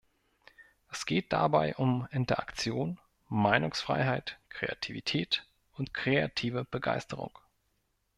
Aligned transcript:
Es 0.91 1.05
geht 1.05 1.31
dabei 1.31 1.75
um 1.75 2.07
Interaktion, 2.09 2.97
Meinungsfreiheit, 3.29 4.39
Kreativität 4.49 5.45
und 5.75 5.93
kreative 5.93 6.65
Begeisterung. 6.65 7.37